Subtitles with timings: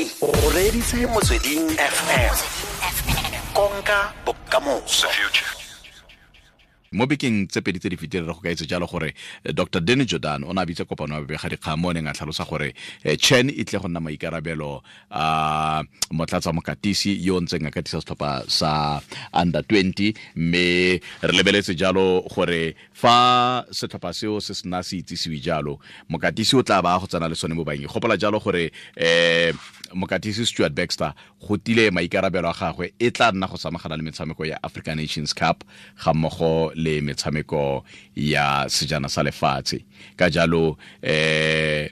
[0.00, 2.36] c o reditse motsweding fm
[3.52, 5.08] konka bokamoso
[6.90, 9.14] mo bekeng tse pedi tse di fetileng re go kaetse jalo gore
[9.46, 12.10] eh, dr denny jordan o ne a bitse kopano ya bobega dikgang mo o neng
[12.10, 12.74] a tlhalosa gore
[13.06, 14.82] eh, chen e tle go nna maikarabelo
[15.14, 18.98] a motlatsa mokatisi yo ntseng a katisa setlhopha sa
[19.30, 25.78] under 20 mme re lebeletse jalo gore fa setlhopha seo se sena se itsisiwe jalo
[26.10, 29.54] mokatisi o tla ba go tsena le sone mo bangi gopola jalo gore um
[29.94, 34.42] mokatisi stuart baxter go tile maikarabelo a gagwe e tla nna go samagana le metshameko
[34.46, 35.62] ya african nations cup
[36.04, 37.84] ga mmogo le metshameko
[38.16, 39.84] ya sejana sa lefatshe.
[40.16, 41.90] Ka jalo eh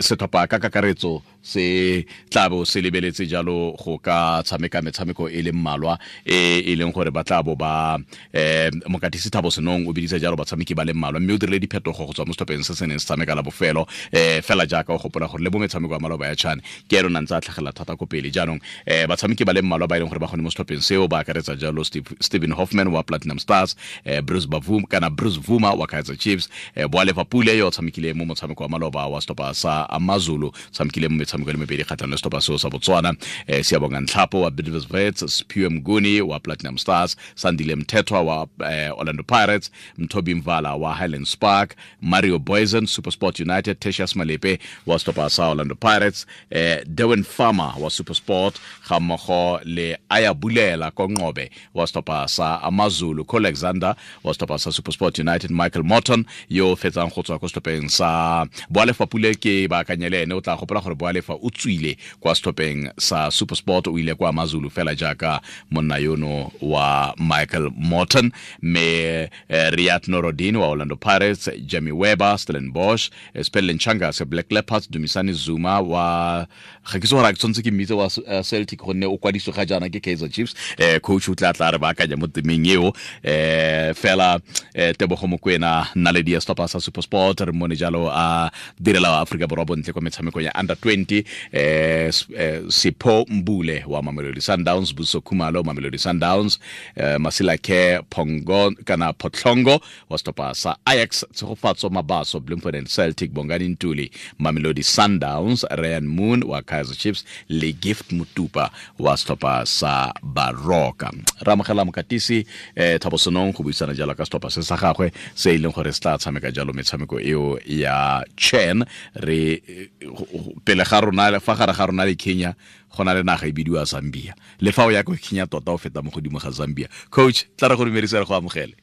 [0.00, 5.98] setlhopha ka kakaretso se tlabo se lebeletse jalo go ka tshameka metshameko e le mmalwa
[6.24, 7.98] e e leng gore ba tla bo ba
[8.32, 12.06] eh mokatisi thabo senong o bidisa jalo batshameki ba le mmalwa mme o dirile diphetogo
[12.06, 14.98] go tswa mo setlhopheng se se neng se tshameka la bofelo eh fela jaaka o
[14.98, 17.96] gopola gore le bo metshameko ya maloba ya chane ke eno nantsa a tlhagela thata
[17.96, 18.30] ko pele.
[18.32, 21.08] Jaanong eh batshameki ba le mmalwa ba e leng gore ba gone mo setlhopheng seo
[21.08, 25.86] ba akaretsa jalo Stephen Hoffman wa Platinum Stars eh Bruce Bavuma kana Bruce Vuma wa
[25.86, 30.52] Kaizer Chiefs eh Boalefa Pule yo tshamekile mo motshameko wa maloba wa setlhopha sa Amazulu.
[30.70, 33.14] Samkile mo metshameko le mebedi kgatlhanong le setlhopha seo sa Botswana.
[33.46, 38.98] Eh Siyabonga Ntlhapo wa Bidvest vets Spiwe Mguni wa Platinum Stars Sandile Mthethwa wa eh,
[38.98, 45.30] Orlando Pirates Mthobi Mvala wa Highland Spark Mario Boysen SuperSport United tesius Malepe wa setlhopha
[45.30, 49.98] sa Orlando Pirates um Dewen Farmer wa SuperSport ga mmogo le
[50.34, 56.24] Bulela Konqobe wa setlhopha sa Amazulu ko Alexander wa setlhopha sa SuperSport United Michael Morton
[56.48, 60.80] yo fetsang go tswa ko setlhopheng sa boalefapule ke ba akanyele ene o tla gopola
[60.80, 65.98] gore Boalefa o tswile kwa stopeng sa SuperSport o ile kwa mazulu fela jaaka monna
[65.98, 68.30] yono wa Michael Morton.
[68.62, 73.78] Me riat Riyad Norodin wa Orlando Pirates jemmy Weber Stellenbosch bosch Spellen
[74.12, 76.46] se Black Leopards Dumisani Zuma wa
[76.84, 79.52] ga ke se gore a ke tshwanetse ke mmitse wa uh, Celtic gonne o kwadiswe
[79.54, 80.54] ga jaana ke Kaizer Chiefs.
[80.78, 82.92] Eh, coach o tla tla re baakanya mo temeng eo.
[83.22, 84.40] Eh, fela
[84.74, 88.50] eh, tebogo mokwena naledi ya setlhopha sa supersport re mone jalo a
[88.80, 94.02] direla wa aforika borwa bontle kwa metshameko ya under 20 eh, eh, sipho mbule wa
[94.02, 96.58] mamelodi sundowns buso khumalo mamelodi sundowns
[96.96, 99.80] eh, masilake pongo kana potlongo
[100.10, 106.62] wa setlhopha sa ajax tshegofatso mabaso bloemfontein celtic bongani ntuli mamelodi sundowns ryan moon wa
[106.62, 111.10] kaizer chiefs le gift mutupa wa setlhopha sa baroka
[111.40, 115.54] re amogela mokatisi eh, thabo senong go buisana jalo ka setlhopha se sa gagwe se
[115.54, 118.84] e leng gore se tla tshameka jalo metshameko eo ya chen.
[119.14, 122.54] Re eh, go- go- pele ga rona fa gare ga rona le kenya
[122.96, 124.34] go na le naga e bidiwa zambia.
[124.60, 126.88] Le fa o ya ko kenya tota o feta mo godimo ga zambia.
[127.10, 128.74] Coach tla re go dumedisa re go amogele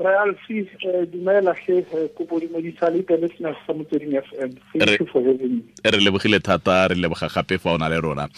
[0.00, 1.84] re alfi eh, dumela eh,
[2.16, 4.98] kopodimodisa le listeners sa motsweding fm Re-
[5.48, 5.62] me.
[5.84, 8.28] Re lebogile thata re leboga gape fa o na le rona.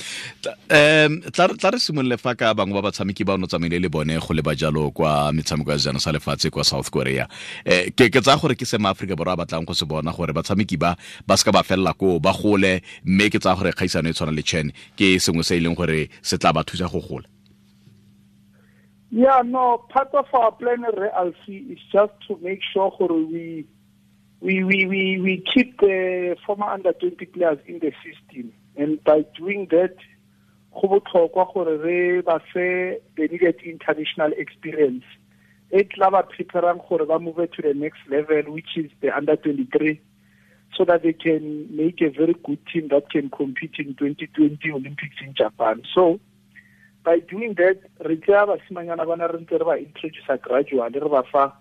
[0.69, 4.19] Tla- tla re- simolole fa ka bangwe ba batshameki ba o ne tsamaile le bone
[4.19, 7.29] go leba jalo kwa metshameko ya sejana sa lefatshe kwa south korea.
[7.67, 10.33] Um ke ke tsaya gore ke se maaforika borwa a batlang go se bona gore
[10.33, 10.97] batshameki ba
[11.27, 14.43] ba seka ba felela koo ba gole mme ke tsaya gore kgaisano e tshwana le
[14.43, 17.29] chen ke sengwe se e leng gore se tla ba thusa go gola
[19.11, 20.85] yeah no part of our plan
[21.17, 23.67] alphy is just to make sure we
[24.41, 29.25] we we we we keep the former under 20 players in the system and by
[29.37, 29.97] doing that
[30.73, 31.47] go botlhokwa
[33.17, 35.05] needed international experience
[35.73, 39.37] e tla ba preparang gore ba move to the next level which is the under
[39.37, 40.01] 23
[40.77, 45.17] so that they can make a very good team that can compete in 2020 Olympics
[45.21, 45.83] in Japan.
[45.95, 46.21] So
[47.05, 51.23] by doing that, re tla basimanyana bana re ntse re ba introduce gradually re ba
[51.23, 51.53] fa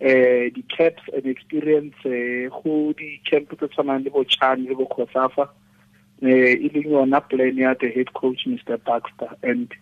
[0.00, 4.74] eh di caps and experience eh go di camp tse tshwanang le bo Chan le
[4.74, 5.48] bo COSAFA
[6.22, 9.36] eh e leng yona plan ya the head coach Mr Baxter.
[9.42, 9.72] And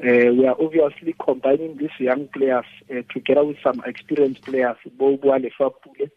[0.00, 5.16] uh, we are obviously combining these young players uh, together with some experienced players, Bo
[5.16, 6.08] Boalefa Pule,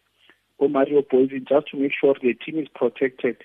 [0.57, 3.37] Bo Mario Booysen, just to make sure the team is protected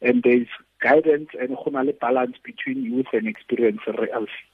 [0.00, 0.48] and there is
[0.82, 3.80] guidance and honale balance between youth and experience.
[3.86, 4.48] Re Alfie.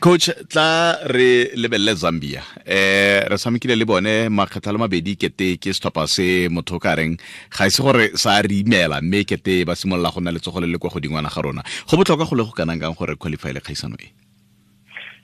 [0.00, 5.72] coach tla re lebelele zambia eh re tshamekile le bone makgetha le mabedi kete ke
[5.72, 7.16] setlhopha se motho ka reng
[7.56, 10.78] ga ise gore sa re imela mme kete ba simolola go nna letsogole le le
[10.78, 13.96] kwa godingwana ga rona go botlhokwa go le go kanang kang gore qualify le kgaisano
[14.00, 14.10] e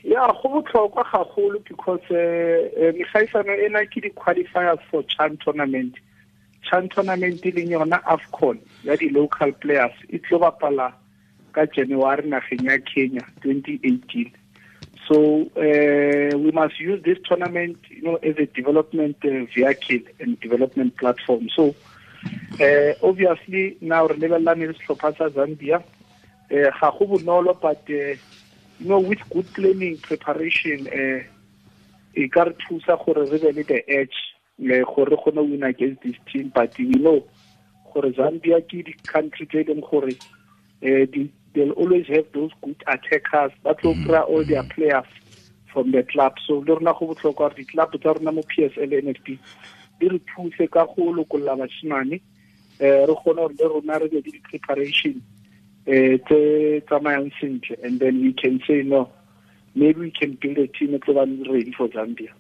[0.05, 5.95] ya go botlhokwa gagolo because um uh, megaisano ena ke di-qualifiers for chan tournament
[6.69, 10.93] chan tournament e leng yona afcon ya di-local players e tlo bapala
[11.53, 14.39] ka january nageng ya kenya 2018
[15.09, 20.39] so uh, we must use this tournament you know as a development uh, vehicle and
[20.41, 21.49] development platform.
[21.57, 21.75] So
[22.61, 25.83] uh, obviously now re lebelelane le setlhopha sa zambia.
[26.51, 28.15] Uh, ga go bonolo but uh,
[28.81, 31.21] you know with good planning preparation uh,
[32.15, 34.19] e ka re thusa gore re be le the edge
[34.59, 37.25] uh, gore re kgone win against this team but we know
[37.93, 40.13] gore zambia ke di-country tse e leng gore
[40.83, 41.07] uh,
[41.55, 43.53] they'll always have those good attackers.
[43.63, 45.07] Ba tlo kry all their players
[45.73, 46.35] from the club.
[46.47, 49.19] So le rona go botlhokwa gore di-club tsa rona mo p s l n f
[49.25, 49.39] d
[49.99, 52.21] di re thuse ka go lokolola bashimane
[52.81, 55.21] um re kgone gore le rona re be le di-preparation
[55.87, 56.41] um tse
[56.87, 57.77] tsamayang sentle.
[57.83, 59.11] And then we can say no
[59.75, 62.31] maybe we can build a team e tlo ba ready for zambia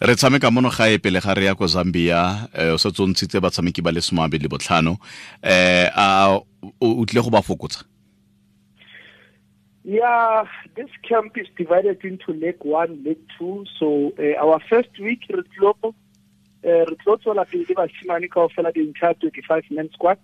[0.00, 3.40] re tshameka mono gae pele ga re ya ko zambia um o setse o ntshitse
[3.40, 6.40] batshameki ba le somabedi botlhano um a
[6.80, 7.84] o tlile go ba fokotsa
[9.86, 10.46] Yeah,
[10.76, 13.66] this camp is divided into leg one, leg two.
[13.78, 15.74] So uh, our first week, Ritlo,
[16.64, 20.16] Ritlo tswela pele le bashimane ka ofela the entire 25 men squad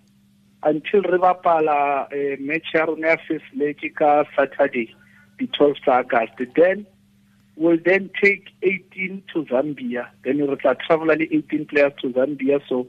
[0.63, 4.95] until re bapala uh, match ya rona ya first leg ka Saturday,
[5.37, 6.41] the 12th August.
[6.55, 6.87] Then
[7.55, 10.07] we'll then take 18 to Zambia.
[10.23, 12.61] Then we'll travel only 18 players to Zambia.
[12.67, 12.87] So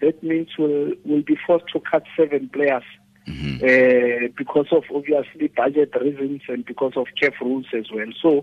[0.00, 2.84] that means we'll, we'll be forced to cut seven players.
[3.26, 3.56] Mm-hmm.
[3.56, 8.06] Uh, because of obviously budget reasons and because of CAF rules as well.
[8.22, 8.42] So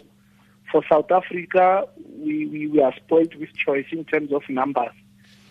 [0.70, 1.88] for South Africa,
[2.20, 4.92] we, we, we are spoiled with choice in terms of numbers.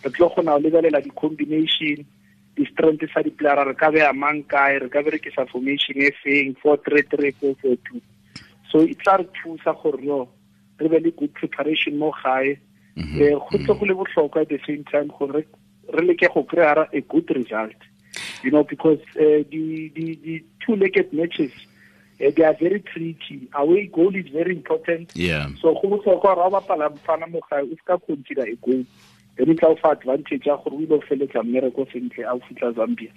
[0.03, 2.05] But tlo gona lebelela di combination
[2.57, 6.11] di strength sa di player re ka be amang kae re ka berekisa formation e
[6.21, 8.12] feng 4-3-3 4-4-2
[8.73, 10.29] so e tla re thusa gore yo
[10.81, 12.59] re be le good preparation mo gae
[12.97, 15.45] um go tle go le botlhokwa at the same time gore
[15.93, 17.93] re leke go kry-a a good result
[18.43, 21.53] you know, because uh, the, the, the two-legged matches,
[22.25, 23.49] uh, they are very tricky.
[23.55, 25.13] Away goal is very important.
[25.15, 25.49] Yeah.
[25.61, 28.85] So go botlhokwa gore ga bapala mfana mo gae o ska consider a goal
[29.37, 32.35] then e tla o fa advantage ya gore o ile o feletsa mmereko sentle a
[32.35, 33.13] o fitlha zambia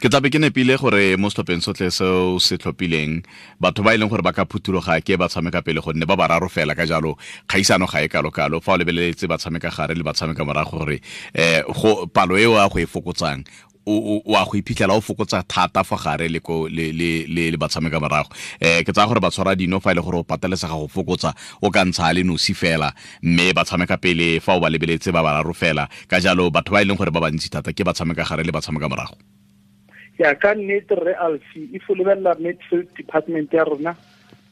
[0.00, 3.20] ke tlabe ke nepile gore mo setlhopheng sotlhe se o se tlhophileng
[3.60, 6.48] batho ba e leng gore ba ka phuthuloga ke ba tshameka pele gonne ba bararo
[6.48, 7.16] fela ka jalo
[7.48, 8.60] kgaisano ga e kalo-kalo.
[8.60, 11.00] Fa o lebeletse ba tshameka gare le ba tshameka morago gore
[11.36, 13.44] um palo eo a go e fokotsang
[13.86, 18.00] o a go iphitlhela o fokotsa thata fa gare le ko le le le batshameka
[18.00, 18.30] morago.
[18.60, 21.70] Eh ke tsaya gore ba tshwara dino fa ile gore o patelesega go fokotsa o
[21.70, 25.52] ka ntsha le nosi fela mme ba tshameka pele fa o ba lebeletse ba bararo
[25.52, 25.88] fela.
[26.08, 28.52] Ka jalo batho ba e leng gore ba bantsi thata ke ba tshameka gare le
[28.52, 29.18] ba tshameka morago
[30.18, 33.96] ya ka nnete re alphy if o lebelela midfield department ya rona.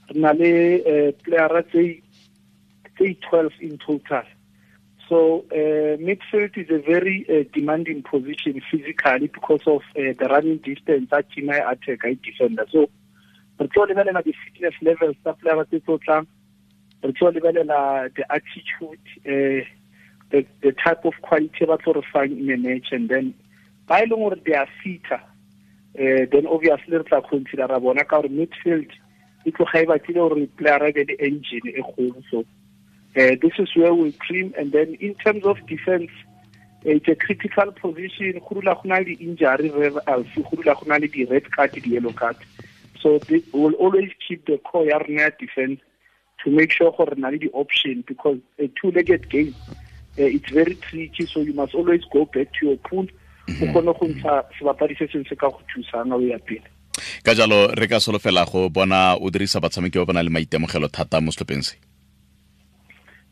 [0.08, 0.52] Re na le
[0.82, 2.02] um playera tse
[3.00, 4.24] 12 in total.
[5.08, 10.58] So uh, midfield is a very uh, demanding position physically because of uh, the running
[10.58, 12.66] distance that team attack I defender.
[12.70, 12.88] So
[13.58, 16.26] re tlo lebelela the fitness levels tsa player tse tlo tlang.
[17.02, 19.64] Re tlo lebelela the attitude uh,
[20.30, 23.34] the, the type of quality ba tlo re fang in a match and then
[23.86, 25.20] ba e leng gore they are fitter
[25.98, 28.90] uh, then obviously re tla considera bona ka gore midfield
[29.44, 32.44] e tloga e batlile gore player be le engine e kgolo so
[33.16, 34.54] uh, this is where we cream.
[34.56, 36.10] And then in terms of defense,
[36.87, 38.40] uh, it's a critical position.
[38.40, 42.36] Khurula khuna the injury rev alphy, khurula khuna the red card, the yellow card.
[43.00, 45.81] So they will always keep the core yarnet defense
[46.44, 49.75] to make sure for the option because a two-legged game, uh,
[50.22, 51.26] it's very tricky.
[51.26, 53.06] So you must always go back to your pool.
[53.48, 56.69] O kgone go ntsha sebapadi se sengwe se ka go thusang o ya pele.
[57.24, 61.20] Ka jalo re ka solofela go bona o dirisa batshameki ba bona le maitemogelo thata
[61.20, 61.76] mo setlhopheng se.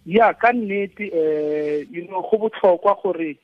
[0.07, 3.37] Ya ka nnete eh you know go botlhokwa gore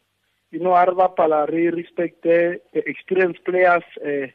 [0.50, 4.26] you know a re bapala re respecte experience players uh,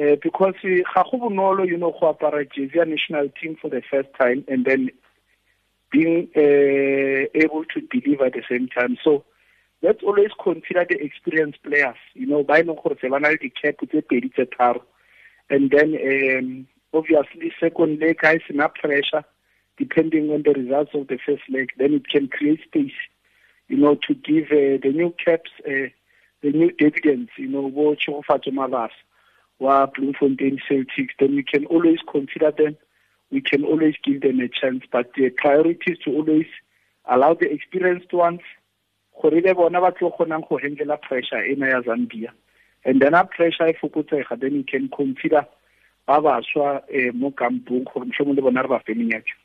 [0.00, 3.82] uh, because ga go bonolo you know go apara jersey ya national team for the
[3.90, 4.90] first time and then
[5.92, 8.96] being uh, able to deliver at the same time.
[9.04, 9.24] So
[9.82, 11.96] let's always consider the experienced players.
[12.14, 14.80] You know e leng gore se na le di-cap tse
[15.50, 19.24] and then um, obviously second leg ga sena pressure
[19.78, 22.92] depending on the results of the first leg, then it can create space,
[23.68, 25.88] you know, to give uh, the new caps uh,
[26.42, 28.90] the new dividends, you know, wo Tshegofatso Mavas,
[29.60, 32.76] wa Bloemfontein Celtics, then we can always consider them,
[33.30, 36.46] we can always give them a chance, but the priority is to always
[37.08, 38.40] allow the experienced ones,
[39.22, 42.30] gore ile bona ba tlo kgonang go handle pressure ena ya Zambia.
[42.84, 45.46] And then a pressure e fokotsega, then you can consider
[46.06, 46.82] ba baswa
[47.14, 49.38] mo kampong gore mohlomong le bona re ba fe menyetla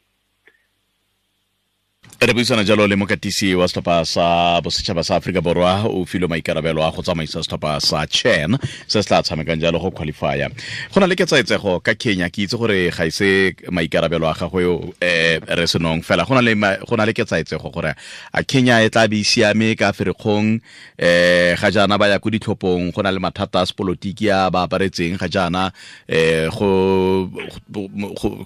[2.19, 6.81] re buisana jalo le mokatisi wa setlhopha sa bosetšhaba sa aforika borwa o filwe maikarabelo
[6.83, 8.57] a go tsamaisa setlhopha sa chen
[8.87, 10.49] se se tla tshamekang jalo go qualifya.
[10.91, 14.89] Go na le ketsaetsego ka kenya ke itse gore ga ise maikarabelo a gagwe um
[14.97, 16.25] re senong fela.
[16.25, 16.33] Go
[16.97, 17.93] na le ketsaetsego gore
[18.33, 22.33] a kenya e tla be e siame ka ferekgong um ga jaana ba ya ko
[22.33, 25.69] ditlhophong go na le mathata a sepolotiki a ba aparetseng ga jaana
[26.09, 27.29] um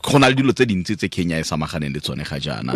[0.03, 2.75] go na le dilo tse dintsi tse kenya e samaganeng le tsone ga jaana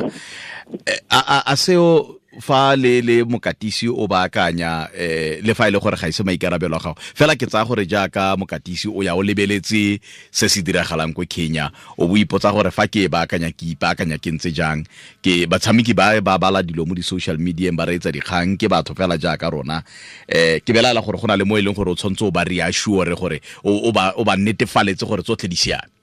[1.10, 5.96] a, a seo fa le le mokatisi o baakanya eh le fa ile e gore
[5.96, 6.96] ga ise maikarabelo a gago.
[7.16, 10.00] Fela ke tsaya gore jaaka mokatisi o ya o lebeletse
[10.32, 14.32] se se diragalang ko Kenya o bo ipotsa gore fa ke baakanya ke ipaakanya ke
[14.36, 14.84] ntse jang.
[15.24, 18.94] Ke batshameki ba ba bala dilo mo di social media ba reetsa dikgang ke batho
[18.94, 19.82] fela jaaka rona.
[20.28, 22.44] Eh ke belaela gore go na le mo e leng gore o tshwanetse o ba
[22.44, 25.95] reassure gore o ba o ba netefaletse gore tsotlhe di siame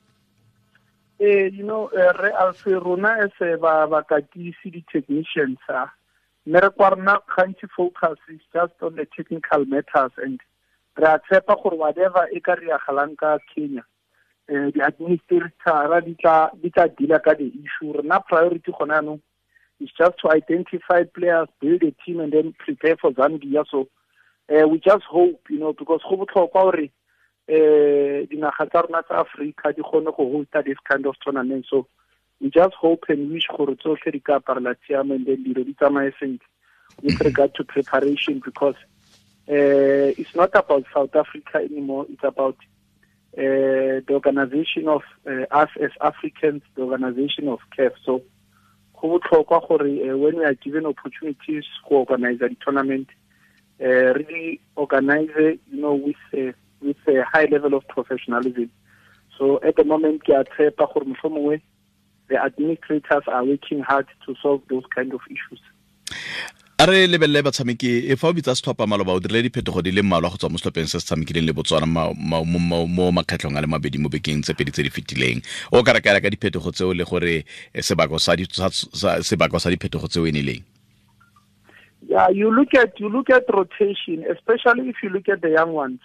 [1.23, 5.87] eh you know uh, re alphy rona as ba bakatisi di-technicians uh,
[6.47, 10.41] mme re kwa rona gantsi focus is just on the technical matters and
[10.97, 13.85] re a tshepa gore whatever e ka reagalang ka kenya
[14.50, 16.50] um di-administratara di tla
[16.99, 17.93] deala ka the issue.
[17.93, 19.21] Rena priority gona yanong
[19.81, 23.64] is just to identify players build a team and then prepare for zambia.
[23.71, 23.88] So
[24.50, 26.88] uh, we just hope you know because go botlhokwa gore
[27.49, 31.67] eh dinaga tsa rona tsa Africa di gone go hosta this kind of tournament.
[31.69, 31.87] So
[32.41, 35.75] we just hope and wish gore tsotlhe di ka aparela tshiamo and then dilo di
[35.75, 36.47] tsamaye sentle
[37.03, 38.77] with regard to preparation because
[39.49, 42.07] uh, it's not about South Africa anymore.
[42.09, 42.57] It's about
[43.37, 47.93] uh, the organization of uh, us as Africans the organization of CAF.
[48.05, 48.23] So
[49.01, 53.09] go botlhokwa gore when we are given opportunities to organize the tournament
[53.83, 58.71] uh, really organize you know with uh, with a high level of professionalism.
[59.39, 60.23] So at the moment,
[62.29, 65.61] the administrators are working hard to solve those kind of issues.
[66.83, 70.03] a re lebelele batshameki e fa o bitsa setlhopha maloba o dirile diphetogo di le
[70.03, 73.99] mmalwa go tswa mo setlhopheng se se tshamekileng le botswana mo makgetlhong a le mabedi
[74.03, 75.39] mo bekeng tse pedi tse di fetileng
[75.71, 77.45] o ka rekela ka diphetogo tseo le gore
[77.79, 78.35] sa
[79.71, 80.62] diphetogo tseo e ne leng
[82.09, 85.73] Yeah, you look at you look at rotation, especially if you look at the young
[85.73, 86.01] ones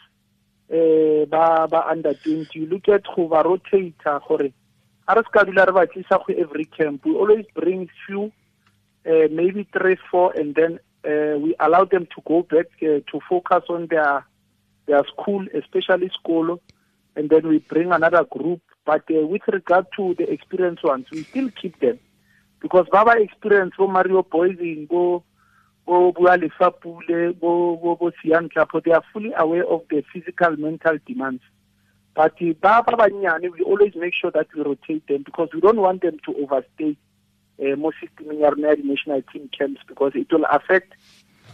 [0.69, 4.51] eh ba ba under 20 you look at go ba rotator gore
[5.07, 7.05] a re ska dula re ba tlisa go every camp.
[7.05, 8.31] We always bring few
[9.07, 13.19] uh, maybe three four and then uh, we allow them to go back uh, to
[13.29, 14.25] focus on their
[14.85, 16.59] their school especially school
[17.15, 18.61] and then we bring another group.
[18.85, 21.99] But uh, with regard to the experienced ones we still keep them.
[22.59, 25.23] Because baba experience for mario booysen go bo
[25.87, 31.41] bua lefapule bo bo bo they are fully aware of the physical mental demands.
[32.13, 35.79] But ba ba banyane we always make sure that we rotate them because we don't
[35.79, 36.97] want them to overstay
[37.61, 40.93] uh, mo systeming ya rona national team camps because it will affect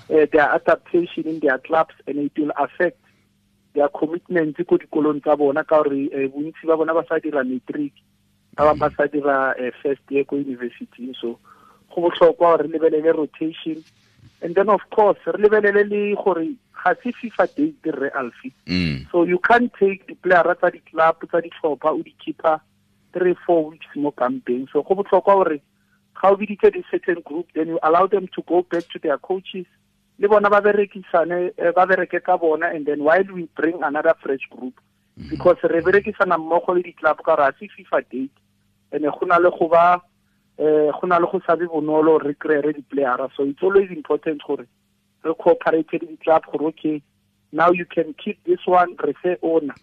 [0.09, 2.99] uh, their adaptation in their clubs and it will affect
[3.73, 7.43] their commitment ko dikolong tsa bona ka gore uh, bontsi ba bona ba sa dira
[7.43, 7.93] matric
[8.57, 11.39] ba bangwe ba sa dira first year ko university so
[11.93, 13.83] go botlhokwa gore lebelele rotation
[14.43, 16.45] and then of course re lebelele le gore
[16.83, 19.07] ga se fifa date re alphy mm.
[19.11, 22.59] so you can't take the player tsa di-club tsa ditlhopha o di keeper
[23.13, 24.67] three four weeks mo campaign.
[24.73, 25.61] So go botlhokwa gore
[26.19, 29.65] ga o biditse di-certain group then you allow them to go back to their coaches.
[30.19, 34.45] Le bona ba berekisane ba bereke ka bona and then while we bring another fresh
[34.49, 34.73] group.
[35.17, 35.29] Mm -hmm.
[35.29, 38.37] because re berekisana mmogo le di-club ka gore ga se fifa date
[38.91, 40.01] and go na le go ba
[40.57, 43.29] eh go na le go sabe bonolo re kry-ere di-playera.
[43.35, 44.67] So it's always important gore
[45.23, 47.01] re cooperate le di-club gore okay
[47.51, 49.75] now you can keep this one re fe owner.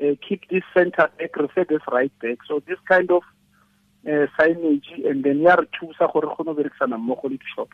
[0.00, 2.38] Uh, keep this center back re fe this right back.
[2.46, 3.22] So this kind of
[4.06, 7.68] uh, signage and then ya re thusa gore go berekisana mmogo le di-shop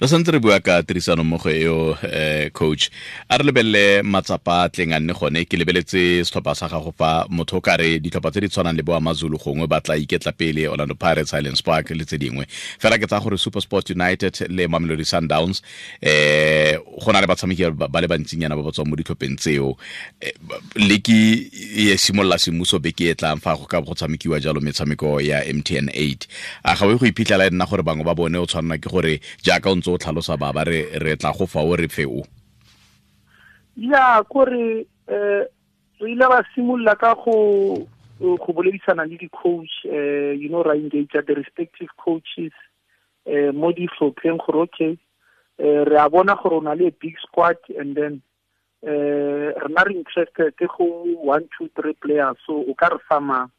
[0.00, 2.90] re santse re bua ka tirisano mmogo eo um coach.
[3.28, 7.26] A re lebelele matsapa a tleng a nne gone ke lebeletse setlhopha sa gago fa
[7.30, 10.68] motho o kare ditlhopha tse di tshwanang le bo amazulu gongwe ba tla iketla pele
[10.68, 12.46] orlando pirates highlands park le tse dingwe.
[12.78, 15.62] Fela ke tsaya gore supersport united le mamelodi sundowns
[16.02, 19.76] um go na le batshameki ba le bantsinyana ba ba tswang mo ditlhopheng tseo.
[20.76, 25.20] Le ke e simolola semmuso beke e tlang fa go ka go tshamekiwa jalo metshameko
[25.20, 26.28] ya mtn 8
[26.64, 29.69] a ga go iphitlhela e nna gore bangwe ba bone o tshwanela ke gore jaaka
[29.70, 32.22] o ntse o tlhalosa baba re re tla go fa o re fe o?
[33.76, 35.44] Ya kore eh
[36.00, 37.86] re ile ba simolola ka go
[38.20, 42.52] go boledisana le di-coach uh, you know ra engage the respective coaches
[43.26, 44.98] uh, mo ditlhopheng gore okay
[45.58, 48.22] uh, re a bona gore o na le big squad and then
[48.86, 50.84] uh, re na re interested go
[51.20, 53.50] one two three players so o ka re fama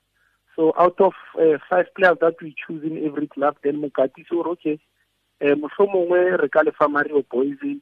[0.55, 4.51] so out of uh, five players that we choose in every club then mokatisi ore
[4.51, 4.79] okay
[5.41, 7.81] um motlho mongwe re ka lefa mario booysen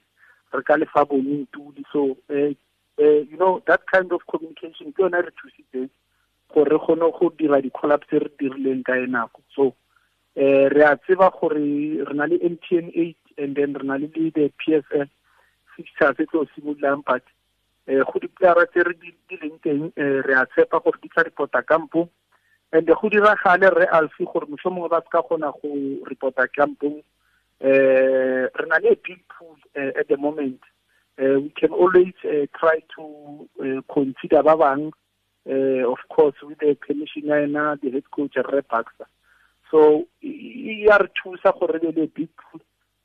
[0.53, 2.51] re ka lefa bonintuli so uh,
[2.99, 5.89] uh, you know that kind of communication ke yona re thusitseng
[6.53, 6.79] gore re
[7.19, 9.05] go dira di-collab tse re dirileng ka e
[9.55, 9.73] so
[10.37, 11.59] uh, re a tseba gore
[12.07, 15.07] re na le mtn eight and then re na le the psl
[15.75, 17.23] fixture tse tlo simololang but
[17.87, 21.23] um go diplayara tse re di leng teng um re a tshepa gore di tla
[21.23, 21.63] reporta
[22.71, 25.69] and go diragale re alphy gore motlho mongwe ba ka kgona go
[26.09, 27.01] reporta kampong
[27.61, 30.59] re na le a big pool uh, at the moment.
[31.19, 36.75] Uh, we can always uh, try to uh, consider ba uh, of course with the
[36.75, 39.07] permission the head coach re baxter.
[39.69, 42.61] So e ya re thusa gore re be le big pool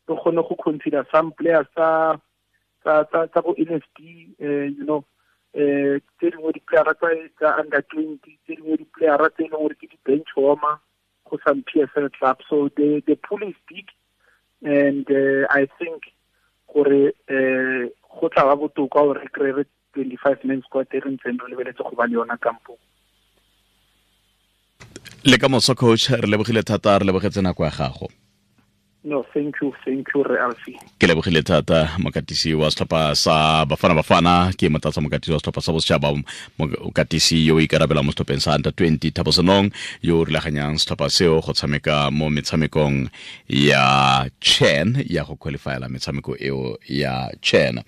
[0.09, 2.21] re kgone go consider some players tsa
[2.83, 3.99] tsa bo NSD
[4.41, 5.05] uh, you know
[5.55, 9.87] eh tse dingwe di-playera tsa under twenty tse dingwe di-playera tse e leng gore ke
[9.91, 10.79] di-bench warmer
[11.29, 12.39] go some PSL club.
[12.49, 13.91] So the the pool is big
[14.65, 16.03] and uh, I think
[16.73, 17.91] gore um
[18.21, 21.53] go tla ba botoka gore re kry re twenty-five men squad e re ntseng re
[21.53, 22.81] lebeletse go ba le yona kampong
[25.25, 28.09] le ka moso coach re lebogile thata re lebogetse nako ya gago
[29.05, 30.39] no thank you thank you re
[30.99, 35.73] ke lebogile thata mokatisi wa setlhopha sa bafana bafana ke motatsa mokatisi wa setlhopha sa
[35.73, 36.09] bosetšhaba
[36.59, 39.69] mokatisi yo o ikarabelang mo setlhopheng sa under 20 thabosenong
[40.01, 43.13] yo o rulaganyang setlhopha seo go tshameka mo metshamekong
[43.49, 47.85] ya chen ya go qualifyela metshameko eo ya chen